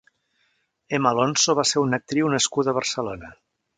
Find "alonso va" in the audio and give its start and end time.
1.15-1.65